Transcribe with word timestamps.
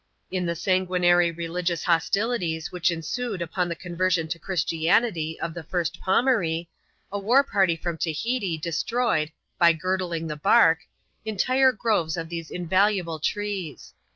In 0.31 0.47
th^ 0.47 0.57
sanguinary 0.57 1.29
religious 1.29 1.83
hostilities 1.83 2.71
which 2.71 2.89
ensued 2.89 3.39
upon 3.39 3.69
the 3.69 3.75
conversion 3.75 4.27
to 4.29 4.39
Christianity 4.39 5.39
of 5.39 5.53
the 5.53 5.61
first 5.61 6.01
Pomaree, 6.01 6.67
a 7.11 7.19
war 7.19 7.43
party 7.43 7.75
from 7.75 7.99
Tahiti 7.99 8.57
destroyed 8.57 9.31
(by" 9.59 9.73
girdling" 9.73 10.25
the 10.25 10.35
bark) 10.35 10.79
entire 11.23 11.71
groves 11.71 12.17
of 12.17 12.29
these 12.29 12.49
it 12.49 12.61
valuable 12.61 13.19
trees. 13.19 13.93